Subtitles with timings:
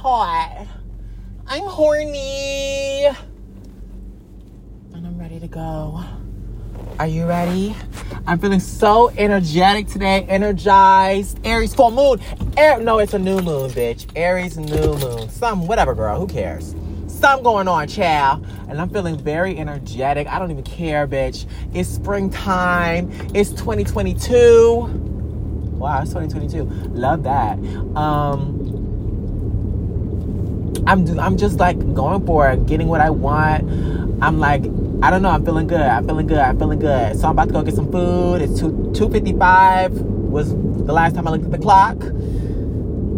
[0.00, 0.66] hot.
[1.46, 3.04] I'm horny.
[4.94, 6.02] And I'm ready to go.
[6.98, 7.76] Are you ready?
[8.26, 11.38] I'm feeling so energetic today, energized.
[11.44, 12.18] Aries full moon.
[12.56, 14.06] Air, no, it's a new moon, bitch.
[14.16, 15.28] Aries new moon.
[15.28, 16.18] Some, whatever, girl.
[16.18, 16.74] Who cares?
[17.06, 18.46] Something going on, child.
[18.70, 20.28] And I'm feeling very energetic.
[20.28, 21.44] I don't even care, bitch.
[21.74, 23.10] It's springtime.
[23.34, 25.10] It's 2022.
[25.76, 26.64] Wow, it's 2022.
[26.94, 27.58] Love that.
[27.96, 28.69] Um,
[30.86, 33.62] I'm I'm just like going for it, getting what I want.
[34.22, 34.64] I'm like
[35.02, 35.30] I don't know.
[35.30, 35.80] I'm feeling good.
[35.80, 36.38] I'm feeling good.
[36.38, 37.18] I'm feeling good.
[37.18, 38.42] So I'm about to go get some food.
[38.42, 39.92] It's two two fifty five.
[39.92, 41.96] Was the last time I looked at the clock.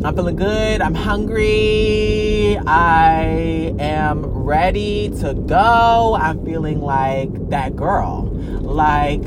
[0.04, 0.80] I'm feeling good.
[0.80, 2.56] I'm hungry.
[2.66, 6.16] I am ready to go.
[6.20, 8.28] I'm feeling like that girl.
[8.62, 9.22] Like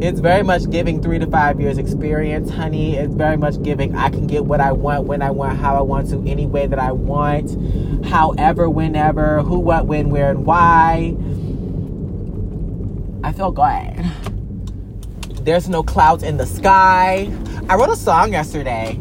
[0.00, 2.96] it's very much giving three to five years experience, honey.
[2.96, 5.82] It's very much giving I can get what I want, when I want, how I
[5.82, 11.16] want to, any way that I want, however, whenever, who, what, when, where, and why.
[13.24, 14.04] I feel good.
[15.44, 17.30] There's no clouds in the sky.
[17.68, 18.98] I wrote a song yesterday.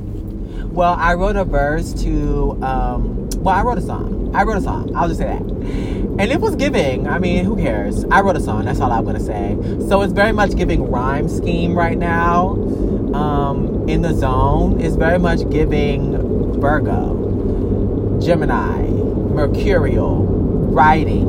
[0.64, 4.25] Well, I wrote a verse to, um, well, I wrote a song.
[4.36, 4.94] I wrote a song.
[4.94, 5.42] I'll just say that.
[5.42, 7.08] And it was giving.
[7.08, 8.04] I mean, who cares?
[8.12, 8.66] I wrote a song.
[8.66, 9.58] That's all I'm going to say.
[9.88, 12.50] So it's very much giving rhyme scheme right now
[13.14, 14.82] um, in the zone.
[14.82, 21.28] It's very much giving Virgo, Gemini, Mercurial, writing,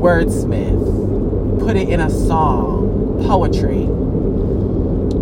[0.00, 3.86] wordsmith, put it in a song, poetry,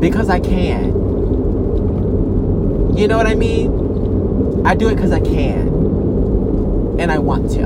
[0.00, 1.02] because I can.
[2.96, 4.66] You know what I mean?
[4.66, 5.71] I do it because I can.
[7.02, 7.58] And I want to.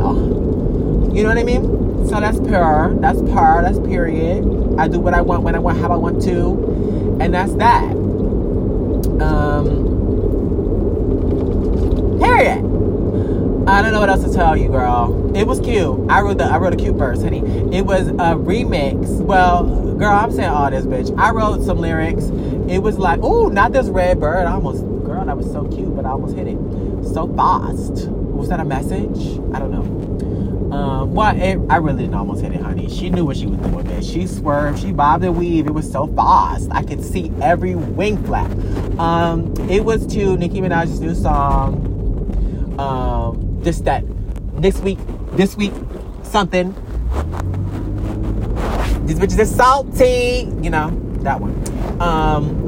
[1.15, 2.09] You know what I mean?
[2.09, 2.95] So that's per.
[3.01, 3.61] That's par.
[3.61, 4.45] That's period.
[4.79, 7.19] I do what I want when I want, how I want to.
[7.20, 7.84] And that's that.
[9.20, 9.67] Um,
[12.19, 12.64] period.
[13.69, 15.36] I don't know what else to tell you, girl.
[15.36, 16.11] It was cute.
[16.11, 17.41] I wrote the I wrote a cute verse, honey.
[17.77, 19.20] It was a remix.
[19.20, 19.64] Well,
[19.98, 21.14] girl, I'm saying all this, bitch.
[21.19, 22.25] I wrote some lyrics.
[22.70, 24.46] It was like, oh, not this red bird.
[24.46, 26.58] I almost, girl, that was so cute, but I almost hit it
[27.13, 28.08] so fast.
[28.36, 29.39] Was that a message?
[29.55, 30.77] I don't know.
[30.77, 32.89] Um, well, it, I really didn't almost hit it, honey.
[32.89, 34.13] She knew what she was doing, bitch.
[34.13, 35.69] She swerved, she bobbed and weaved.
[35.69, 36.69] It was so fast.
[36.70, 38.51] I could see every wing flap.
[38.98, 41.83] Um, it was to Nicki Minaj's new song.
[42.79, 44.05] Um, that
[44.58, 44.98] next week,
[45.33, 45.73] this week,
[46.23, 46.73] something.
[49.07, 51.52] These bitches are salty, you know that one.
[52.01, 52.65] Um,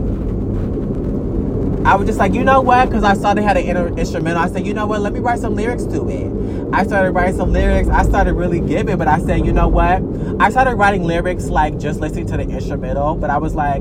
[1.88, 2.90] I was just like, you know what?
[2.90, 4.42] Because I saw they had an inter- instrumental.
[4.42, 5.00] I said, you know what?
[5.00, 6.30] Let me write some lyrics to it.
[6.70, 7.88] I started writing some lyrics.
[7.88, 10.02] I started really giving, but I said, you know what?
[10.38, 13.80] I started writing lyrics like just listening to the instrumental, but I was like,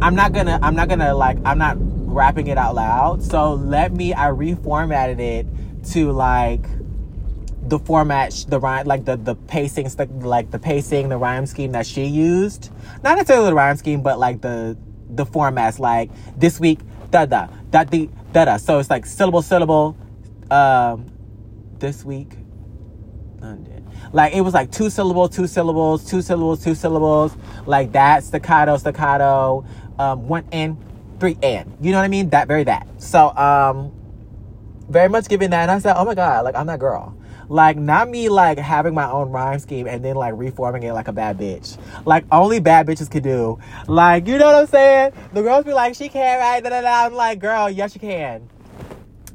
[0.00, 3.22] I'm not gonna, I'm not gonna like, I'm not rapping it out loud.
[3.22, 5.46] So let me, I reformatted it
[5.92, 6.64] to like
[7.68, 9.90] the format, the rhyme, like the the pacing,
[10.20, 12.70] like the pacing, the rhyme scheme that she used.
[13.04, 16.80] Not necessarily the rhyme scheme, but like the the formats, like this week,
[17.10, 18.56] da da da da da da.
[18.56, 19.96] So it's like syllable syllable.
[20.50, 21.06] Um,
[21.78, 22.32] this week.
[24.12, 27.36] Like it was like two syllables, two syllables, two syllables, two syllables,
[27.66, 29.64] like that staccato, staccato,
[29.98, 30.78] um, one and
[31.20, 31.76] three and.
[31.80, 32.30] You know what I mean?
[32.30, 32.86] That very that.
[32.98, 33.92] So um,
[34.88, 35.62] very much giving that.
[35.62, 37.16] And I said, oh my god, like I'm that girl.
[37.48, 41.08] Like not me like having my own rhyme scheme and then like reforming it like
[41.08, 41.78] a bad bitch.
[42.04, 43.58] Like only bad bitches could do.
[43.86, 45.12] Like you know what I'm saying?
[45.32, 46.62] The girls be like, she can't write.
[46.62, 47.06] Da, da, da.
[47.06, 48.48] I'm like, girl, yes you can.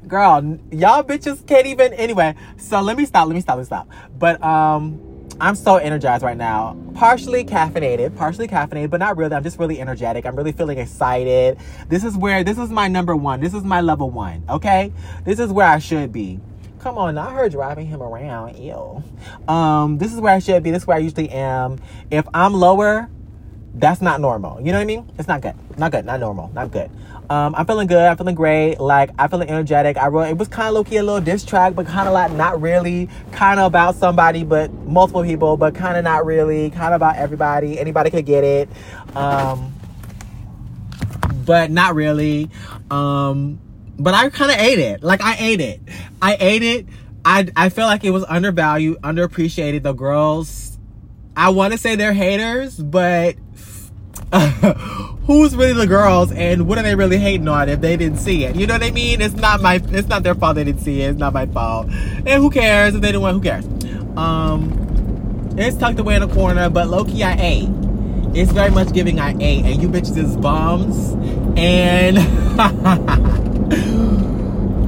[0.08, 1.94] Girl, y'all bitches can't even.
[1.94, 3.28] Anyway, so let me stop.
[3.28, 3.56] Let me stop.
[3.56, 3.90] Let me stop.
[4.18, 5.08] But um.
[5.40, 6.78] I'm so energized right now.
[6.94, 9.34] Partially caffeinated, partially caffeinated, but not really.
[9.34, 10.24] I'm just really energetic.
[10.24, 11.58] I'm really feeling excited.
[11.90, 13.40] This is where, this is my number one.
[13.40, 14.94] This is my level one, okay?
[15.24, 16.40] This is where I should be.
[16.82, 18.58] Come on, not her driving him around.
[18.58, 19.04] Ew.
[19.48, 20.72] Um, this is where I should be.
[20.72, 21.78] This is where I usually am.
[22.10, 23.08] If I'm lower,
[23.76, 24.60] that's not normal.
[24.60, 25.08] You know what I mean?
[25.20, 25.54] It's not good.
[25.78, 26.06] Not good.
[26.06, 26.52] Not normal.
[26.56, 26.90] Not good.
[27.30, 28.02] Um, I'm feeling good.
[28.02, 28.80] I'm feeling great.
[28.80, 29.96] Like I'm feeling energetic.
[29.96, 32.16] I wrote it was kind of low key a little diss track, but kind of
[32.16, 33.10] like not really.
[33.32, 36.72] Kind of about somebody, but multiple people, but kind of not really.
[36.72, 37.80] Kind of about everybody.
[37.80, 38.70] Anybody could get it,
[39.16, 39.72] um,
[41.46, 42.50] but not really.
[42.90, 43.60] Um,
[44.04, 45.04] but I kind of ate it.
[45.04, 45.82] Like I ate it.
[46.22, 46.86] I ate it.
[47.24, 49.84] I I feel like it was undervalued, underappreciated.
[49.84, 50.78] The girls,
[51.36, 53.36] I want to say they're haters, but
[55.26, 58.46] who's really the girls and what are they really hating on if they didn't see
[58.46, 58.56] it?
[58.56, 59.22] You know what I mean?
[59.22, 61.12] It's not my it's not their fault they didn't see it.
[61.12, 61.88] It's not my fault.
[61.90, 63.66] And who cares if they didn't want who cares?
[64.18, 64.78] Um
[65.58, 67.70] it's tucked away in a corner, but low key I ate.
[68.34, 71.14] It's very much giving I ate and you bitches is bums
[71.58, 72.18] and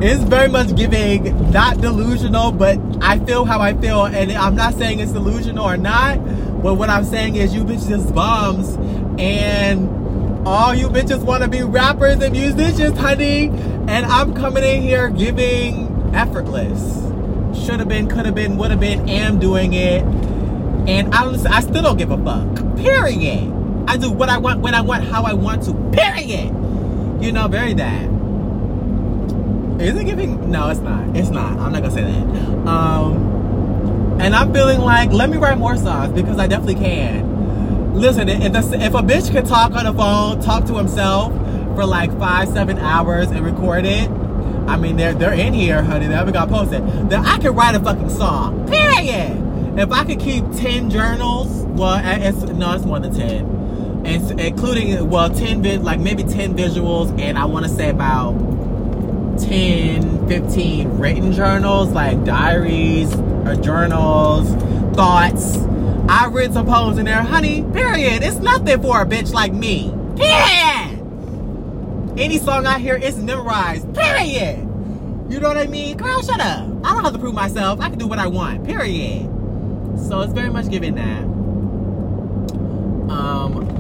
[0.04, 4.74] it's very much giving not delusional, but I feel how I feel, and I'm not
[4.74, 6.18] saying it's delusional or not.
[6.62, 8.76] But what I'm saying is, you bitches is bums,
[9.18, 13.48] and all you bitches want to be rappers and musicians, honey.
[13.88, 17.02] And I'm coming in here giving effortless.
[17.66, 20.04] Should have been, could have been, would have been, am doing it.
[20.04, 22.78] And I, I still don't give a fuck.
[22.78, 23.54] Period.
[23.88, 25.74] I do what I want when I want, how I want to.
[25.92, 26.54] Period.
[27.24, 28.13] You know, very that.
[29.84, 30.50] Is it giving?
[30.50, 31.16] No, it's not.
[31.16, 31.60] It's not.
[31.60, 32.68] I'm not gonna say that.
[32.68, 37.94] Um, and I'm feeling like let me write more songs because I definitely can.
[37.94, 41.34] Listen, if, the, if a bitch can talk on the phone, talk to himself
[41.76, 44.10] for like five, seven hours and record it,
[44.68, 46.08] I mean, they're they're in here, honey.
[46.08, 46.82] They haven't got posted.
[47.10, 48.66] Then I can write a fucking song.
[48.70, 49.40] Period.
[49.78, 55.10] If I could keep ten journals, well, it's no, it's more than ten, and including
[55.10, 58.32] well, ten like maybe ten visuals, and I want to say about
[59.40, 64.50] 10, 15 written journals, like diaries or journals,
[64.96, 65.58] thoughts.
[66.10, 67.64] I read some poems in there, honey.
[67.74, 68.24] Period.
[68.24, 69.94] It's nothing for a bitch like me.
[70.16, 71.00] Period.
[72.20, 73.94] Any song I hear is memorized.
[73.96, 74.60] Period.
[75.30, 75.98] You know what I mean?
[75.98, 76.68] Girl, shut up.
[76.84, 77.80] I don't have to prove myself.
[77.80, 78.66] I can do what I want.
[78.66, 79.24] Period.
[80.08, 81.24] So it's very much given that.
[83.12, 83.73] Um,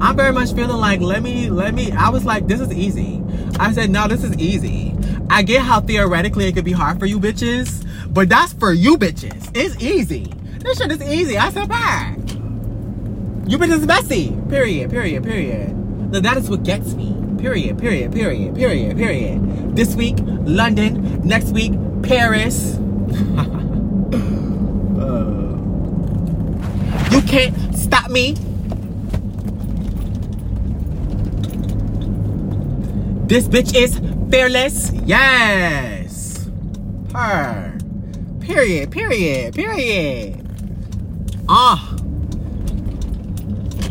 [0.00, 1.90] I'm very much feeling like let me let me.
[1.92, 3.22] I was like, this is easy.
[3.58, 4.94] I said, no, this is easy.
[5.30, 8.98] I get how theoretically it could be hard for you bitches, but that's for you
[8.98, 9.50] bitches.
[9.54, 10.32] It's easy.
[10.58, 11.38] This shit is easy.
[11.38, 12.16] I said, bye.
[13.46, 14.36] You bitches messy.
[14.48, 14.90] Period.
[14.90, 15.22] Period.
[15.24, 15.76] Period.
[16.12, 17.16] Now that is what gets me.
[17.38, 17.78] Period.
[17.78, 18.12] Period.
[18.12, 18.54] Period.
[18.54, 18.96] Period.
[18.96, 19.76] Period.
[19.76, 21.20] This week, London.
[21.26, 21.72] Next week,
[22.02, 22.78] Paris.
[24.96, 25.54] Uh,
[27.10, 28.34] you can't stop me.
[33.26, 34.00] This bitch is
[34.30, 34.92] fearless.
[35.04, 36.48] Yes.
[37.12, 37.76] Her.
[38.40, 38.92] Period.
[38.92, 39.54] Period.
[39.54, 40.48] Period.
[41.48, 41.90] Ah.
[41.90, 41.96] Oh.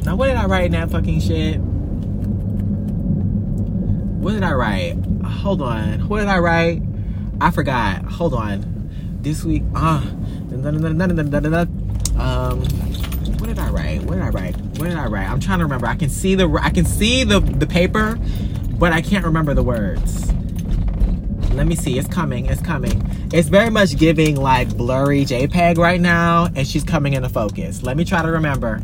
[0.06, 1.60] Now, what did I write in that fucking shit?
[4.22, 4.96] What did I write?
[5.26, 6.08] Hold on.
[6.08, 6.82] What did I write?
[7.42, 8.06] I forgot.
[8.06, 8.90] Hold on.
[9.22, 10.02] This week, ah.
[12.18, 12.62] Um,
[13.40, 14.02] what did I write?
[14.04, 14.56] What did I write?
[14.58, 15.30] What did I write?
[15.30, 15.88] I'm trying to remember.
[15.88, 18.18] I can see the I can see the the paper,
[18.78, 20.32] but I can't remember the words.
[21.54, 21.98] Let me see.
[21.98, 22.48] It's coming.
[22.48, 23.02] It's coming.
[23.32, 27.82] It's very much giving like blurry JPEG right now, and she's coming into focus.
[27.82, 28.82] Let me try to remember.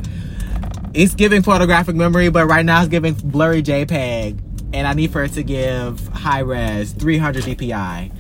[0.94, 4.40] It's giving photographic memory, but right now it's giving blurry JPEG,
[4.74, 8.12] and I need for it to give high res 300 DPI.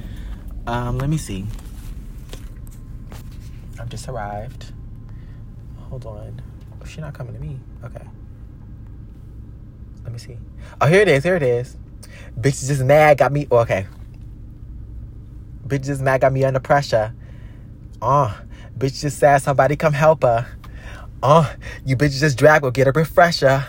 [0.67, 1.45] Um, let me see.
[3.79, 4.73] I've just arrived.
[5.89, 6.41] Hold on.
[6.81, 7.57] Oh, she's not coming to me.
[7.83, 8.05] Okay.
[10.03, 10.37] Let me see.
[10.79, 11.23] Oh, here it is.
[11.23, 11.77] Here it is.
[12.39, 13.17] Bitch just mad.
[13.17, 13.47] Got me.
[13.51, 13.87] Okay.
[15.67, 16.21] Bitch just mad.
[16.21, 17.13] Got me under pressure.
[18.01, 18.35] Oh,
[18.77, 19.41] bitch just sad.
[19.41, 20.47] Somebody come help her.
[21.23, 21.53] Oh,
[21.85, 22.63] you bitches just drag.
[22.63, 23.63] Go get a refresher.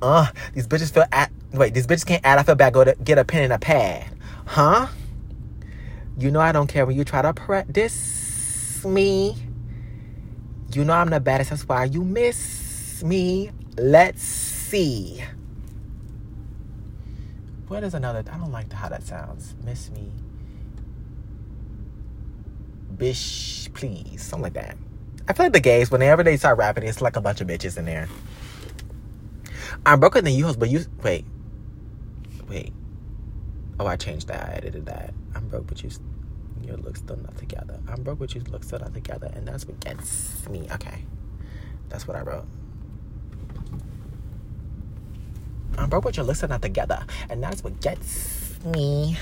[0.00, 1.32] Uh, these bitches feel at.
[1.52, 2.38] Wait, these bitches can't add.
[2.38, 2.72] I feel bad.
[2.72, 4.06] Go to get a pen and a pad.
[4.46, 4.86] Huh?
[6.18, 9.36] You know I don't care when you try to practice me.
[10.72, 11.50] You know I'm the baddest.
[11.50, 13.50] That's why you miss me.
[13.76, 15.24] Let's see.
[17.68, 18.22] What is another?
[18.30, 19.54] I don't like how that sounds.
[19.64, 20.12] Miss me.
[22.96, 24.22] Bish, please.
[24.22, 24.76] Something like that.
[25.26, 27.78] I feel like the gays, whenever they start rapping, it's like a bunch of bitches
[27.78, 28.08] in there.
[29.86, 31.24] I'm broken than you but you wait.
[32.48, 32.72] Wait.
[33.80, 34.48] Oh, I changed that.
[34.48, 35.14] I edited that.
[35.34, 35.90] I'm broke, but you
[36.62, 37.80] your looks still not together.
[37.88, 40.66] I'm broke, but you look still not together, and that's what gets me.
[40.72, 41.04] Okay,
[41.88, 42.46] that's what I wrote.
[45.78, 49.18] I'm broke, but your looks still not together, and that's what gets me.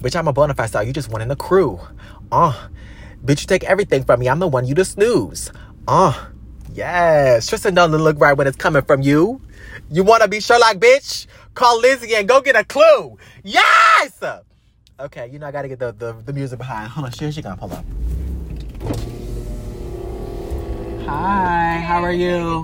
[0.00, 0.84] Bitch, I'm a bona fide star.
[0.84, 1.80] You just one in the crew.
[2.30, 2.68] Uh,
[3.24, 4.28] bitch, you take everything from me.
[4.28, 5.50] I'm the one you to snooze.
[5.86, 6.28] Uh,
[6.72, 7.46] yes.
[7.48, 9.40] Tristan don't look right when it's coming from you.
[9.90, 11.26] You want to be Sherlock, bitch?
[11.54, 13.18] Call Lizzie and go get a clue.
[13.42, 14.22] Yes!
[15.00, 16.90] Okay, you know I gotta get the, the, the music behind.
[16.90, 17.58] Hold on, here she comes.
[17.58, 19.17] Hold on.
[21.08, 22.62] Hi, how are you?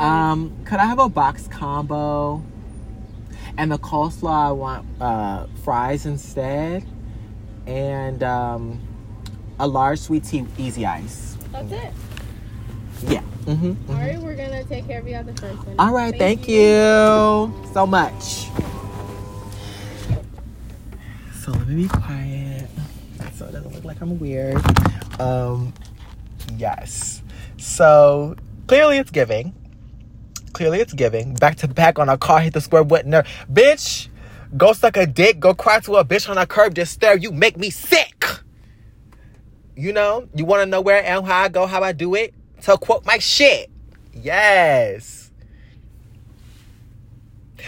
[0.00, 2.42] Um, could I have a box combo?
[3.56, 6.84] And the coleslaw, I want uh, fries instead,
[7.66, 8.80] and um,
[9.58, 11.38] a large sweet tea, easy ice.
[11.52, 11.92] That's it.
[13.08, 13.22] Yeah.
[13.46, 13.90] Mm-hmm, mm-hmm.
[13.90, 15.76] All right, we're gonna take care of you at the first one.
[15.78, 16.56] All right, thank, thank you.
[16.56, 18.48] you so much.
[21.42, 22.68] So let me be quiet
[23.34, 24.60] so it doesn't look like I'm weird.
[25.18, 25.72] Um,
[26.58, 27.19] yes.
[27.60, 28.34] So
[28.66, 29.54] clearly it's giving.
[30.52, 31.34] Clearly it's giving.
[31.34, 33.12] Back to back on a car hit the square button.
[33.52, 34.08] Bitch,
[34.56, 35.38] Go suck a dick.
[35.38, 36.74] Go cry to a bitch on a curb.
[36.74, 37.16] Just stare.
[37.16, 38.24] You make me sick.
[39.76, 42.14] You know, you want to know where I am, how I go, how I do
[42.14, 42.34] it?
[42.62, 43.70] To quote my shit.
[44.12, 45.30] Yes.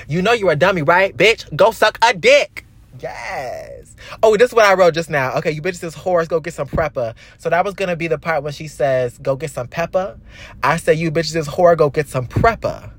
[0.09, 1.17] You know you're a dummy, right?
[1.17, 2.67] Bitch, go suck a dick.
[3.01, 3.97] Yes.
[4.23, 5.35] Oh, this is what I wrote just now.
[5.35, 7.15] Okay, you bitches is whores, go get some prepper.
[7.39, 10.19] So that was gonna be the part when she says, go get some pepper.
[10.63, 12.93] I said, you bitches is whore, go get some prepper.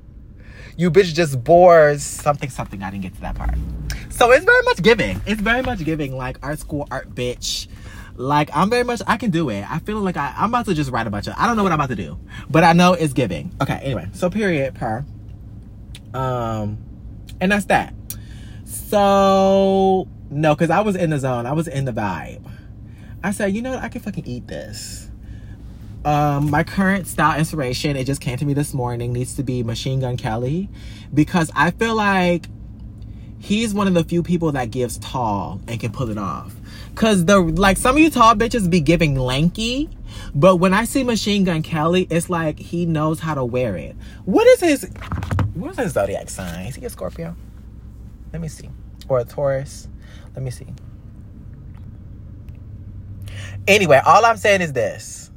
[0.75, 2.81] You bitch just bores something, something.
[2.81, 3.55] I didn't get to that part.
[4.09, 5.21] So it's very much giving.
[5.25, 7.67] It's very much giving, like art school, art bitch.
[8.15, 9.69] Like I'm very much, I can do it.
[9.69, 11.35] I feel like I, I'm about to just write a bunch of.
[11.37, 12.19] I don't know what I'm about to do,
[12.49, 13.51] but I know it's giving.
[13.61, 15.05] Okay, anyway, so period per.
[16.13, 16.77] Um,
[17.41, 17.93] and that's that.
[18.73, 21.45] So no, because I was in the zone.
[21.45, 22.43] I was in the vibe.
[23.23, 23.83] I said, you know what?
[23.83, 25.09] I can fucking eat this.
[26.05, 29.63] Um, my current style inspiration, it just came to me this morning, needs to be
[29.63, 30.69] Machine Gun Kelly
[31.13, 32.47] because I feel like
[33.39, 36.53] he's one of the few people that gives tall and can pull it off.
[36.95, 39.89] Cause the like some of you tall bitches be giving lanky,
[40.35, 43.95] but when I see Machine Gun Kelly, it's like he knows how to wear it.
[44.25, 44.91] What is his
[45.53, 46.67] what's his zodiac sign?
[46.67, 47.35] Is he a Scorpio?
[48.33, 48.69] Let me see.
[49.07, 49.87] Or a Taurus.
[50.35, 50.67] Let me see.
[53.67, 55.31] Anyway, all I'm saying is this.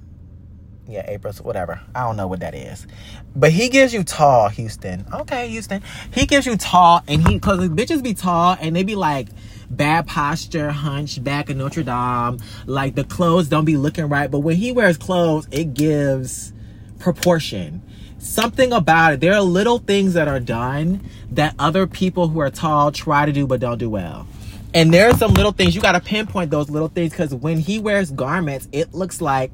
[0.89, 1.81] Yeah, April, whatever.
[1.95, 2.87] I don't know what that is.
[3.35, 5.05] But he gives you tall, Houston.
[5.13, 5.83] Okay, Houston.
[6.13, 9.29] He gives you tall, and he, because the bitches be tall, and they be like,
[9.69, 12.39] bad posture, hunchback of Notre Dame.
[12.67, 14.31] Like the clothes don't be looking right.
[14.31, 16.53] But when he wears clothes, it gives
[16.99, 17.83] proportion.
[18.19, 19.21] Something about it.
[19.21, 23.33] There are little things that are done that other people who are tall try to
[23.33, 24.27] do but don't do well.
[24.75, 27.59] And there are some little things you got to pinpoint those little things because when
[27.59, 29.51] he wears garments, it looks like,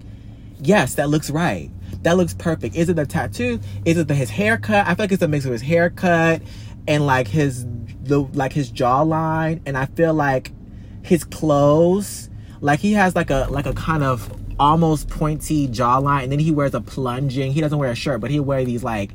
[0.61, 1.71] yes, that looks right.
[2.03, 2.75] That looks perfect.
[2.75, 3.61] Is it the tattoo?
[3.85, 4.87] Is it the, his haircut?
[4.87, 6.43] I feel like it's a mix of his haircut
[6.89, 7.67] and like his
[8.03, 10.51] the like his jawline and I feel like
[11.03, 12.29] his clothes
[12.61, 16.51] like he has like a like a kind of almost pointy jawline and then he
[16.51, 19.11] wears a plunging he doesn't wear a shirt but he'll wear these like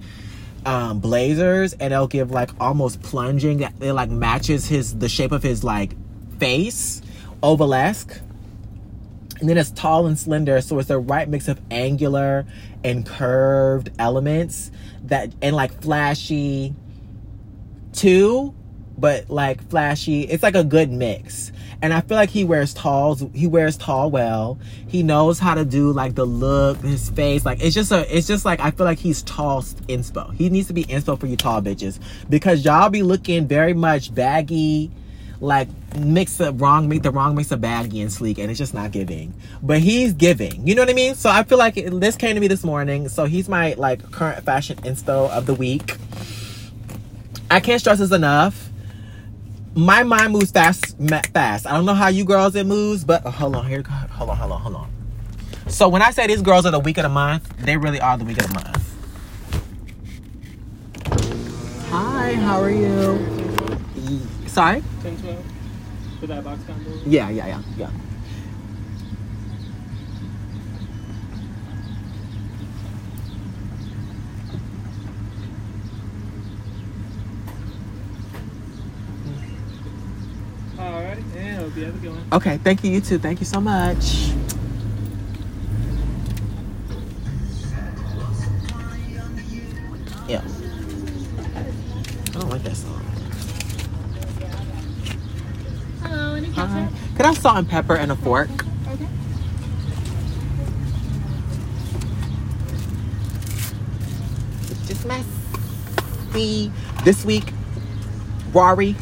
[0.65, 5.44] um blazers and they'll give like almost plunging it like matches his the shape of
[5.44, 5.96] his like
[6.39, 7.01] face
[7.41, 8.20] ovalesque
[9.39, 12.46] and then it's tall and slender so it's the right mix of angular
[12.84, 14.72] and curved elements
[15.03, 16.74] that and like flashy
[17.98, 18.53] too,
[18.98, 20.22] but like flashy.
[20.24, 21.51] It's like a good mix.
[21.82, 23.24] And I feel like he wears talls.
[23.34, 24.58] He wears tall well.
[24.88, 27.46] He knows how to do like the look, his face.
[27.46, 28.16] Like it's just a.
[28.16, 30.34] It's just like I feel like he's tall inspo.
[30.34, 32.00] He needs to be inspo for you tall bitches
[32.30, 34.89] because y'all be looking very much baggy,
[35.39, 38.74] like mix the wrong, make the wrong mix of baggy and sleek, and it's just
[38.74, 39.36] not giving.
[39.62, 40.68] But he's giving.
[40.68, 41.13] You know what I mean?
[41.13, 43.08] So I feel like this came to me this morning.
[43.08, 45.96] So he's my like current fashion inspo of the week.
[47.51, 48.67] I can't stress this enough.
[49.77, 50.98] My mind moves fast,
[51.31, 51.67] fast.
[51.67, 54.36] I don't know how you girls it moves, but oh, hold on, here, hold on,
[54.36, 54.89] hold on, hold on.
[55.67, 58.17] So when I say these girls are the week of the month, they really are
[58.17, 58.96] the week of the month.
[61.91, 63.19] Hi, how are you?
[64.48, 64.81] Sorry.
[65.03, 65.46] 10, 12
[66.22, 66.89] for that box combo.
[67.05, 67.91] Yeah, yeah, yeah, yeah.
[81.77, 82.27] You have a good one.
[82.34, 82.91] Okay, thank you.
[82.91, 83.19] You too.
[83.19, 84.31] Thank you so much.
[90.27, 90.41] Yeah.
[91.55, 93.01] I don't like that song.
[96.01, 96.65] Hello, any Hi.
[96.65, 97.15] ketchup?
[97.15, 98.50] Could I have salt and pepper and a fork?
[98.89, 99.07] Okay.
[104.69, 106.72] It's just messy.
[107.03, 107.53] This week,
[108.51, 108.96] Rory.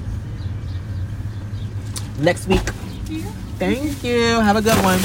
[2.19, 2.61] Next week,
[3.59, 4.39] thank you.
[4.39, 4.99] Have a good one.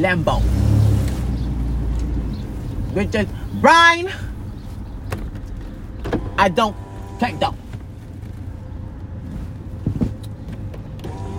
[0.00, 0.42] Lambo.
[2.94, 3.28] Richard
[3.60, 4.10] Brian.
[6.36, 6.76] I don't
[7.18, 7.54] take dough.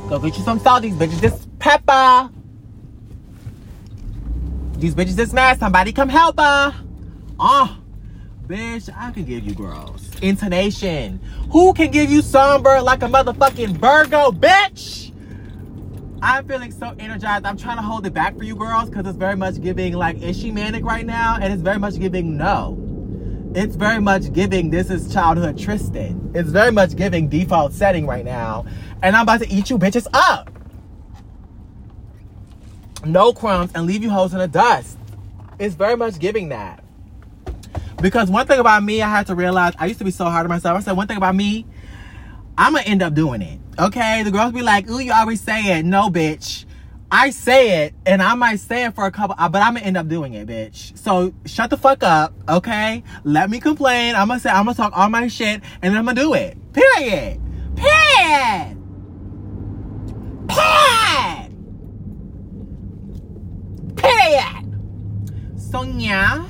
[0.07, 0.83] Go get you some salt.
[0.83, 2.29] These bitches just pepper.
[4.77, 5.59] These bitches just mad.
[5.59, 6.73] Somebody come help her.
[7.39, 7.80] Oh,
[8.51, 10.09] bitch, I can give you girls.
[10.21, 11.21] Intonation.
[11.51, 15.13] Who can give you somber like a motherfucking Virgo, bitch?
[16.21, 17.45] I'm feeling so energized.
[17.45, 20.21] I'm trying to hold it back for you girls because it's very much giving like,
[20.21, 21.37] is she manic right now?
[21.41, 22.77] And it's very much giving no.
[23.55, 26.31] It's very much giving this is childhood Tristan.
[26.35, 28.65] It's very much giving default setting right now.
[29.01, 30.51] And I'm about to eat you bitches up.
[33.05, 34.97] No crumbs and leave you hoes in the dust.
[35.57, 36.80] It's very much giving that.
[38.01, 40.45] Because one thing about me, I had to realize, I used to be so hard
[40.45, 40.77] on myself.
[40.77, 41.65] I said, one thing about me,
[42.57, 43.59] I'm gonna end up doing it.
[43.79, 46.65] Okay, the girls be like, "Ooh, you always say it." No, bitch.
[47.09, 49.85] I say it, and I might say it for a couple, uh, but I'm gonna
[49.85, 50.97] end up doing it, bitch.
[50.97, 53.03] So shut the fuck up, okay?
[53.23, 54.15] Let me complain.
[54.15, 56.57] I'm gonna say I'm gonna talk all my shit, and then I'm gonna do it.
[56.71, 57.41] Period.
[57.75, 58.77] Period.
[60.47, 61.51] Period.
[63.95, 64.81] Period.
[65.57, 66.47] So yeah,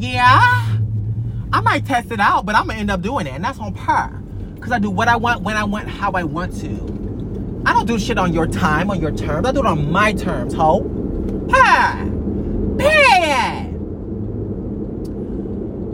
[0.00, 0.78] yeah,
[1.52, 3.74] I might test it out, but I'm gonna end up doing it, and that's on
[3.74, 4.22] par.
[4.60, 7.62] Cause I do what I want, when I want, how I want to.
[7.66, 9.46] I don't do shit on your time, on your terms.
[9.46, 10.86] I do it on my terms, ho.
[11.50, 12.06] Ha!
[12.78, 13.76] Period.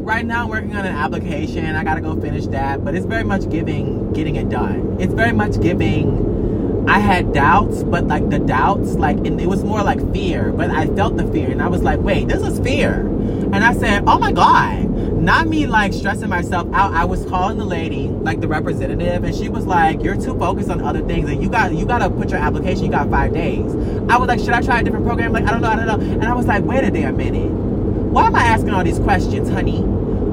[0.05, 1.75] Right now, I'm working on an application.
[1.75, 4.99] I gotta go finish that, but it's very much giving, getting it done.
[5.01, 6.87] It's very much giving.
[6.89, 10.71] I had doubts, but like the doubts, like, and it was more like fear, but
[10.71, 13.11] I felt the fear, and I was like, wait, this is fear.
[13.57, 14.91] And I said, oh my God.
[15.17, 16.93] Not me like stressing myself out.
[16.93, 20.69] I was calling the lady, like the representative, and she was like, You're too focused
[20.69, 23.75] on other things and you got you gotta put your application, you got five days.
[24.11, 25.33] I was like, Should I try a different program?
[25.33, 26.13] Like, I don't know, I don't know.
[26.13, 27.51] And I was like, wait a damn minute.
[27.51, 29.79] Why am I asking all these questions, honey?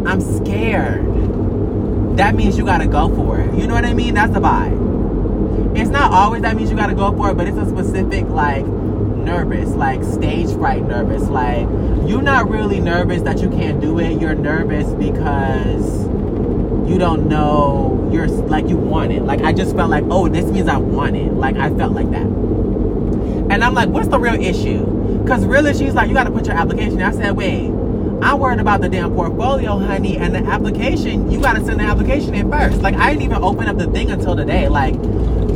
[0.05, 2.17] I'm scared.
[2.17, 3.57] That means you gotta go for it.
[3.57, 4.15] You know what I mean?
[4.15, 5.77] That's the vibe.
[5.77, 8.65] It's not always that means you gotta go for it, but it's a specific like
[9.23, 11.23] nervous, like stage fright nervous.
[11.23, 11.67] Like
[12.07, 14.21] you're not really nervous that you can't do it.
[14.21, 16.03] You're nervous because
[16.89, 19.23] you don't know you're like you want it.
[19.23, 21.33] Like I just felt like, oh, this means I want it.
[21.33, 22.27] Like I felt like that.
[23.53, 24.85] And I'm like, what's the real issue?
[25.21, 27.01] Because really, she's like, you got to put your application.
[27.01, 27.67] I said, wait,
[28.21, 31.29] I'm worried about the damn portfolio, honey, and the application.
[31.29, 32.81] You got to send the application in first.
[32.81, 34.69] Like I didn't even open up the thing until today.
[34.69, 34.95] Like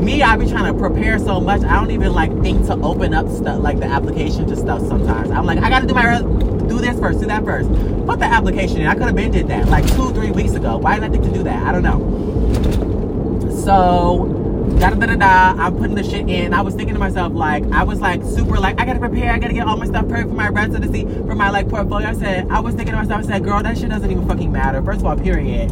[0.07, 1.61] me, I be trying to prepare so much.
[1.63, 5.29] I don't even like think to open up stuff like the application to stuff sometimes.
[5.29, 7.69] I'm like, I got to do my do this first, do that first.
[8.05, 8.87] Put the application in.
[8.87, 10.77] I could have been did that like two, three weeks ago.
[10.77, 11.61] Why didn't I think to do that?
[11.67, 13.51] I don't know.
[13.65, 14.33] So
[14.79, 15.61] da da da da.
[15.61, 16.53] I'm putting the shit in.
[16.53, 19.39] I was thinking to myself, like, I was like super like, I gotta prepare, I
[19.39, 22.07] gotta get all my stuff prepared for my residency, for my like portfolio.
[22.07, 24.53] I said, I was thinking to myself, I said, girl, that shit doesn't even fucking
[24.53, 24.81] matter.
[24.81, 25.69] First of all, period.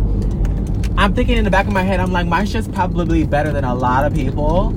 [0.97, 3.63] I'm thinking in the back of my head, I'm like, my shit's probably better than
[3.63, 4.73] a lot of people.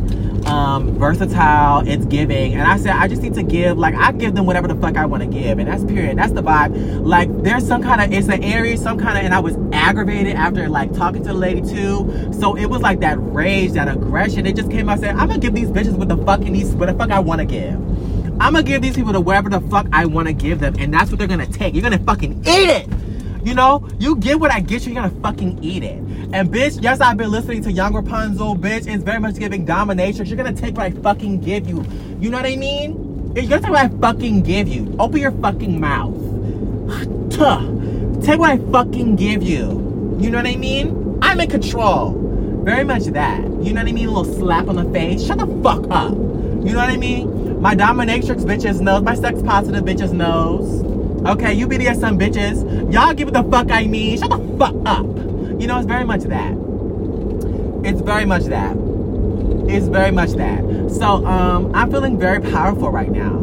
[0.48, 2.54] Um, versatile, it's giving.
[2.54, 4.96] And I said, I just need to give, like, I give them whatever the fuck
[4.96, 5.58] I want to give.
[5.58, 6.16] And that's period.
[6.18, 7.04] That's the vibe.
[7.04, 10.36] Like, there's some kind of, it's an area, some kind of, and I was aggravated
[10.36, 12.32] after, like, talking to the lady too.
[12.32, 14.46] So it was like that rage, that aggression.
[14.46, 16.86] It just came out saying, I'm gonna give these bitches what the fucking these, what
[16.86, 17.74] the fuck I want to give.
[18.40, 20.76] I'm gonna give these people the whatever the fuck I want to give them.
[20.78, 21.74] And that's what they're gonna take.
[21.74, 22.88] You're gonna fucking eat it.
[23.44, 25.98] You know, you get what I get you, you're gonna fucking eat it.
[26.32, 28.86] And bitch, yes, I've been listening to Yung Rapunxel, bitch.
[28.86, 30.26] It's very much giving domination.
[30.26, 31.84] You're gonna take what I fucking give you.
[32.20, 33.32] You know what I mean?
[33.34, 34.94] You're gonna take what I fucking give you.
[34.98, 36.14] Open your fucking mouth.
[38.24, 40.16] Take what I fucking give you.
[40.18, 41.18] You know what I mean?
[41.22, 42.12] I'm in control.
[42.64, 43.42] Very much that.
[43.62, 44.08] You know what I mean?
[44.08, 45.24] A little slap on the face.
[45.24, 46.12] Shut the fuck up.
[46.12, 47.62] You know what I mean?
[47.62, 49.02] My dominatrix bitches knows.
[49.02, 50.82] My sex positive bitches knows.
[51.26, 52.92] Okay, you BDSM bitches.
[52.92, 54.18] Y'all give it the fuck I mean.
[54.18, 55.04] Shut the fuck up.
[55.60, 56.52] You know, it's very much that.
[57.84, 58.76] It's very much that.
[59.68, 60.62] It's very much that.
[60.90, 63.36] So, um, I'm feeling very powerful right now.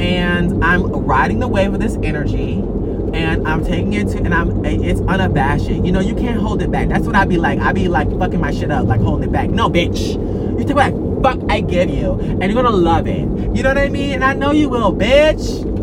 [0.00, 2.54] And I'm riding the wave of this energy.
[2.54, 5.68] And I'm taking it to, and I'm, it's unabashed.
[5.68, 6.88] You know, you can't hold it back.
[6.88, 7.60] That's what I'd be like.
[7.60, 9.50] I'd be like fucking my shit up, like holding it back.
[9.50, 10.14] No, bitch.
[10.58, 13.20] You take what fuck I give you, and you're gonna love it.
[13.56, 14.14] You know what I mean?
[14.14, 15.73] And I know you will, bitch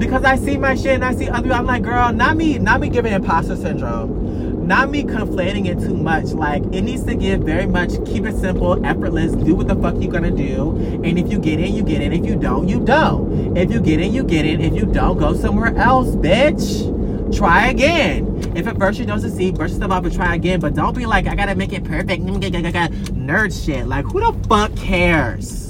[0.00, 1.56] because I see my shit and I see other people.
[1.56, 5.94] I'm like, girl, not me, not me giving imposter syndrome, not me conflating it too
[5.94, 6.32] much.
[6.32, 7.90] Like it needs to give very much.
[8.06, 9.32] Keep it simple, effortless.
[9.32, 10.70] Do what the fuck you gonna do,
[11.04, 12.12] and if you get in, you get in.
[12.12, 13.56] If you don't, you don't.
[13.56, 14.60] If you get in, you get in.
[14.60, 16.96] If you don't, go somewhere else, bitch.
[17.36, 18.26] Try again.
[18.56, 20.58] If at first you don't succeed, brush yourself off and try again.
[20.58, 22.24] But don't be like, I gotta make it perfect.
[22.24, 23.86] Nerd shit.
[23.86, 25.69] Like, who the fuck cares?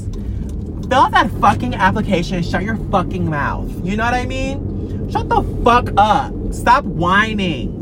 [0.90, 3.70] Fill out that fucking application shut your fucking mouth.
[3.86, 5.08] You know what I mean?
[5.08, 6.34] Shut the fuck up.
[6.52, 7.76] Stop whining.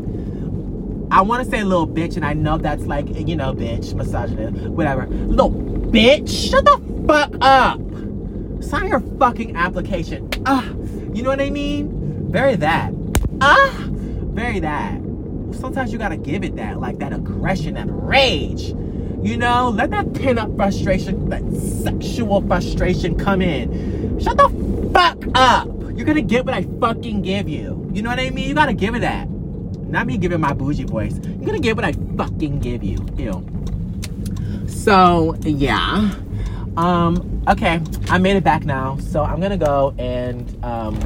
[1.11, 4.67] I want to say little bitch, and I know that's like, you know, bitch, misogynist,
[4.67, 5.07] whatever.
[5.07, 7.79] Little bitch, shut the fuck up.
[8.63, 10.29] Sign your fucking application.
[10.45, 10.69] Ah,
[11.11, 12.31] you know what I mean?
[12.31, 12.93] Very that.
[13.41, 15.01] Ah, very that.
[15.53, 18.75] Sometimes you gotta give it that, like that aggression, that rage.
[19.21, 21.43] You know, let that pin up frustration, that
[21.83, 24.19] sexual frustration come in.
[24.19, 24.49] Shut the
[24.93, 25.67] fuck up.
[25.95, 27.89] You're gonna get what I fucking give you.
[27.93, 28.47] You know what I mean?
[28.47, 29.29] You gotta give it that.
[29.29, 31.19] Not me giving my bougie voice.
[31.23, 33.05] You're gonna get what I fucking give you.
[33.17, 33.45] Ew.
[34.67, 36.15] So, yeah.
[36.77, 38.97] Um, okay, I made it back now.
[38.97, 40.97] So I'm gonna go and um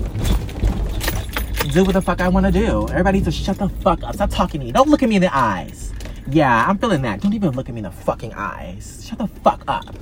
[1.72, 2.88] do what the fuck I wanna do.
[2.90, 4.16] Everybody needs to shut the fuck up.
[4.16, 4.72] Stop talking to me.
[4.72, 5.93] Don't look at me in the eyes.
[6.28, 7.22] Yeah, I'm feeling that.
[7.22, 9.06] Don't even look at me in the fucking eyes.
[9.08, 9.94] Shut the fuck up.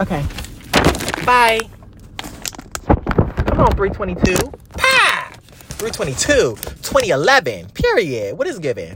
[0.00, 0.24] Okay.
[1.26, 1.60] Bye.
[3.46, 4.50] Come on, 322.
[4.78, 5.32] Pa!
[5.78, 6.56] 322.
[6.82, 7.68] 2011.
[7.70, 8.38] Period.
[8.38, 8.88] What is given?